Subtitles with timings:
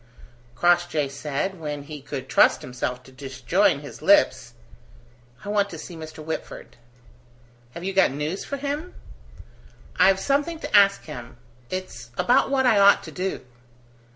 [0.55, 4.53] Crossjay said, when he could trust himself to disjoin his lips:
[5.45, 6.25] "I want to see Mr.
[6.25, 6.75] Whitford."
[7.75, 8.95] "Have you got news for him?"
[9.97, 11.37] "I've something to ask him.
[11.69, 13.41] It's about what I ought to do."